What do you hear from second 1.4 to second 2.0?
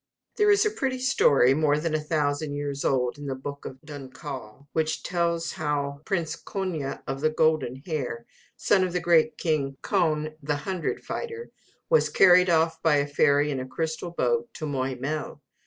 more than a